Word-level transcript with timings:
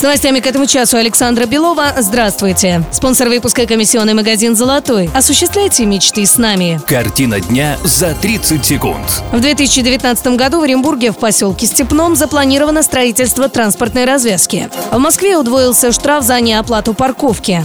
С 0.00 0.02
новостями 0.02 0.40
к 0.40 0.46
этому 0.46 0.64
часу 0.64 0.96
Александра 0.96 1.44
Белова. 1.44 1.92
Здравствуйте. 1.98 2.82
Спонсор 2.90 3.28
выпуска 3.28 3.66
комиссионный 3.66 4.14
магазин 4.14 4.56
«Золотой». 4.56 5.10
Осуществляйте 5.12 5.84
мечты 5.84 6.24
с 6.24 6.38
нами. 6.38 6.80
Картина 6.86 7.38
дня 7.38 7.76
за 7.84 8.14
30 8.14 8.64
секунд. 8.64 9.22
В 9.30 9.38
2019 9.38 10.38
году 10.38 10.60
в 10.60 10.62
Оренбурге 10.62 11.12
в 11.12 11.18
поселке 11.18 11.66
Степном 11.66 12.16
запланировано 12.16 12.82
строительство 12.82 13.50
транспортной 13.50 14.06
развязки. 14.06 14.70
В 14.90 14.96
Москве 14.96 15.36
удвоился 15.36 15.92
штраф 15.92 16.24
за 16.24 16.40
неоплату 16.40 16.94
парковки. 16.94 17.62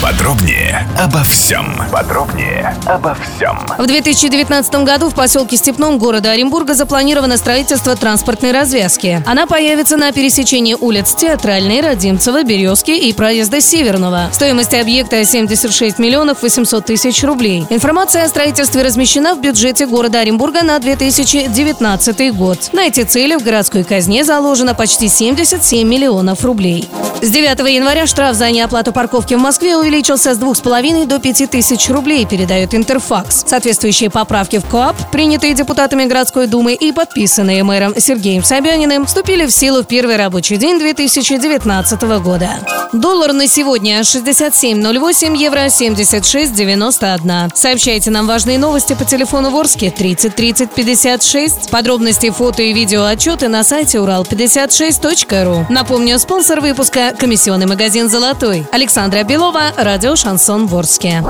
Подробнее 0.00 0.88
обо 0.96 1.24
всем. 1.24 1.76
Подробнее 1.90 2.72
обо 2.86 3.16
всем. 3.16 3.58
В 3.78 3.84
2019 3.84 4.84
году 4.84 5.08
в 5.08 5.14
поселке 5.14 5.56
Степном 5.56 5.98
города 5.98 6.30
Оренбурга 6.30 6.74
запланировано 6.74 7.36
строительство 7.36 7.96
транспортной 7.96 8.52
развязки. 8.52 9.20
Она 9.26 9.46
появится 9.46 9.96
на 9.96 10.12
пересечении 10.12 10.76
улиц 10.78 11.14
Театральной, 11.14 11.80
Родимцева, 11.80 12.44
Березки 12.44 12.92
и 12.92 13.12
проезда 13.12 13.60
Северного. 13.60 14.28
Стоимость 14.32 14.72
объекта 14.72 15.24
76 15.24 15.98
миллионов 15.98 16.42
800 16.42 16.84
тысяч 16.84 17.24
рублей. 17.24 17.66
Информация 17.68 18.22
о 18.22 18.28
строительстве 18.28 18.82
размещена 18.82 19.34
в 19.34 19.40
бюджете 19.40 19.86
города 19.86 20.20
Оренбурга 20.20 20.62
на 20.62 20.78
2019 20.78 22.36
год. 22.36 22.70
На 22.72 22.86
эти 22.86 23.02
цели 23.02 23.34
в 23.34 23.42
городской 23.42 23.82
казне 23.82 24.22
заложено 24.22 24.76
почти 24.76 25.08
77 25.08 25.88
миллионов 25.88 26.44
рублей. 26.44 26.88
С 27.20 27.30
9 27.30 27.58
января 27.68 28.06
штраф 28.06 28.36
за 28.36 28.48
неоплату 28.52 28.92
парковки 28.92 29.34
в 29.34 29.40
Москве 29.40 29.74
увеличился 29.88 30.34
с 30.34 30.38
2,5 30.38 31.06
до 31.06 31.18
5 31.18 31.50
тысяч 31.50 31.88
рублей, 31.88 32.26
передает 32.26 32.74
Интерфакс. 32.74 33.44
Соответствующие 33.46 34.10
поправки 34.10 34.58
в 34.58 34.66
КОАП, 34.66 35.10
принятые 35.10 35.54
депутатами 35.54 36.04
городской 36.04 36.46
думы 36.46 36.74
и 36.74 36.92
подписанные 36.92 37.64
мэром 37.64 37.94
Сергеем 37.98 38.44
Собяниным, 38.44 39.06
вступили 39.06 39.46
в 39.46 39.50
силу 39.50 39.82
в 39.82 39.86
первый 39.86 40.16
рабочий 40.16 40.58
день 40.58 40.78
2019 40.78 42.02
года. 42.22 42.50
Доллар 42.92 43.32
на 43.32 43.48
сегодня 43.48 44.00
67.08, 44.00 45.36
евро 45.36 45.66
76.91. 45.66 47.50
Сообщайте 47.54 48.10
нам 48.10 48.26
важные 48.26 48.58
новости 48.58 48.94
по 48.94 49.06
телефону 49.06 49.50
Ворске 49.50 49.90
30 49.90 50.34
30 50.34 50.70
56. 50.70 51.70
Подробности, 51.70 52.28
фото 52.28 52.62
и 52.62 52.74
видео 52.74 53.04
отчеты 53.04 53.48
на 53.48 53.64
сайте 53.64 53.98
урал56.ру. 53.98 55.66
Напомню, 55.70 56.18
спонсор 56.18 56.60
выпуска– 56.60 57.14
комиссионный 57.18 57.66
магазин 57.66 58.10
«Золотой». 58.10 58.66
Александра 58.70 59.22
Белова, 59.22 59.72
радио 59.78 60.16
«Шансон 60.16 60.66
Ворске». 60.66 61.22